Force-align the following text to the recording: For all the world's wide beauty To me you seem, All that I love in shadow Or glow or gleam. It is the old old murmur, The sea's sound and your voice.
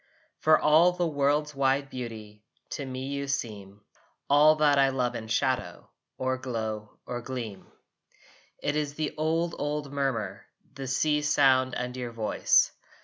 For 0.39 0.59
all 0.59 0.93
the 0.93 1.05
world's 1.05 1.53
wide 1.53 1.91
beauty 1.91 2.43
To 2.71 2.85
me 2.87 3.05
you 3.09 3.27
seem, 3.27 3.81
All 4.31 4.55
that 4.55 4.79
I 4.79 4.89
love 4.89 5.13
in 5.13 5.27
shadow 5.27 5.91
Or 6.17 6.39
glow 6.39 6.97
or 7.05 7.21
gleam. 7.21 7.67
It 8.63 8.75
is 8.75 8.95
the 8.95 9.13
old 9.15 9.53
old 9.59 9.93
murmur, 9.93 10.47
The 10.73 10.87
sea's 10.87 11.29
sound 11.31 11.75
and 11.75 11.95
your 11.95 12.11
voice. 12.11 12.71